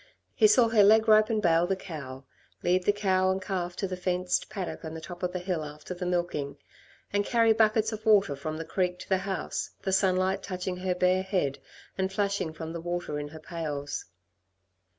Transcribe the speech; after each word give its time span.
He 0.33 0.47
saw 0.47 0.69
her 0.69 0.83
leg 0.83 1.07
rope 1.07 1.29
and 1.29 1.43
bail 1.43 1.67
the 1.67 1.75
cow, 1.75 2.23
lead 2.63 2.85
the 2.85 2.91
cow 2.91 3.29
and 3.29 3.39
calf 3.39 3.75
to 3.75 3.87
the 3.87 3.95
fenced 3.95 4.49
paddock 4.49 4.83
on 4.83 4.95
the 4.95 4.99
top 4.99 5.21
of 5.21 5.31
the 5.31 5.37
hill 5.37 5.63
after 5.63 5.93
the 5.93 6.07
milking, 6.07 6.57
and 7.13 7.23
carry 7.23 7.53
buckets 7.53 7.91
of 7.91 8.03
water 8.03 8.35
from 8.35 8.57
the 8.57 8.65
creek 8.65 8.97
to 8.97 9.09
the 9.09 9.19
house, 9.19 9.69
the 9.83 9.91
sunlight 9.93 10.41
touching 10.41 10.77
her 10.77 10.95
bare 10.95 11.21
head 11.21 11.59
and 11.99 12.11
flashing 12.11 12.51
from 12.51 12.73
the 12.73 12.81
water 12.81 13.19
in 13.19 13.27
her 13.27 13.39
pails. 13.39 14.05